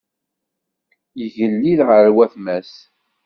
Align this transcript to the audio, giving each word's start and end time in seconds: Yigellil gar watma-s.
Yigellil 1.19 1.79
gar 1.89 2.07
watma-s. 2.15 2.73